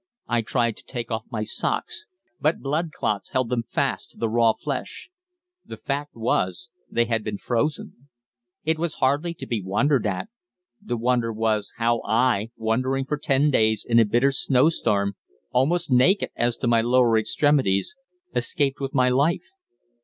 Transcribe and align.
I 0.27 0.41
tried 0.41 0.77
to 0.77 0.83
take 0.83 1.11
off 1.11 1.25
my 1.31 1.43
socks, 1.43 2.07
but 2.39 2.59
blood 2.59 2.89
clots 2.91 3.33
held 3.33 3.49
them 3.49 3.61
fast 3.61 4.09
to 4.09 4.17
the 4.17 4.29
raw 4.31 4.53
flesh. 4.53 5.11
The 5.63 5.77
fact 5.77 6.15
was, 6.15 6.71
they 6.89 7.05
had 7.05 7.23
been 7.23 7.37
frozen. 7.37 8.07
It 8.63 8.79
was 8.79 8.95
hardly 8.95 9.35
to 9.35 9.45
be 9.45 9.61
wondered 9.61 10.07
at 10.07 10.27
the 10.81 10.97
wonder 10.97 11.31
was, 11.31 11.73
how 11.77 12.01
I, 12.03 12.49
wandering 12.57 13.05
for 13.05 13.17
ten 13.17 13.51
days 13.51 13.85
in 13.87 13.99
a 13.99 14.03
bitter 14.05 14.31
snowstorm 14.31 15.17
almost 15.51 15.91
naked 15.91 16.31
as 16.35 16.57
to 16.57 16.67
my 16.67 16.81
lower 16.81 17.15
extremities, 17.15 17.95
escaped 18.33 18.79
with 18.79 18.95
my 18.95 19.09
life. 19.09 19.45